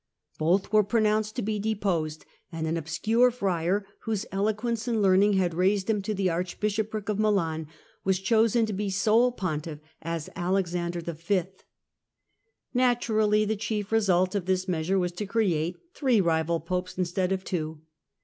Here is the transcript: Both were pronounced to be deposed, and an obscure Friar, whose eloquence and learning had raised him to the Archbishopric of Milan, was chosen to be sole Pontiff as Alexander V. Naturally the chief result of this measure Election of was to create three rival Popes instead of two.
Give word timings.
Both 0.39 0.73
were 0.73 0.83
pronounced 0.83 1.35
to 1.35 1.43
be 1.43 1.59
deposed, 1.59 2.25
and 2.51 2.65
an 2.65 2.75
obscure 2.75 3.29
Friar, 3.29 3.85
whose 3.99 4.25
eloquence 4.31 4.87
and 4.87 4.99
learning 4.99 5.33
had 5.33 5.53
raised 5.53 5.91
him 5.91 6.01
to 6.01 6.15
the 6.15 6.27
Archbishopric 6.27 7.07
of 7.07 7.19
Milan, 7.19 7.67
was 8.03 8.17
chosen 8.17 8.65
to 8.65 8.73
be 8.73 8.89
sole 8.89 9.31
Pontiff 9.31 9.77
as 10.01 10.27
Alexander 10.35 11.01
V. 11.01 11.43
Naturally 12.73 13.45
the 13.45 13.55
chief 13.55 13.91
result 13.91 14.33
of 14.33 14.47
this 14.47 14.67
measure 14.67 14.95
Election 14.95 14.95
of 14.95 15.01
was 15.01 15.11
to 15.11 15.25
create 15.27 15.75
three 15.93 16.19
rival 16.19 16.59
Popes 16.59 16.97
instead 16.97 17.31
of 17.31 17.43
two. 17.43 17.81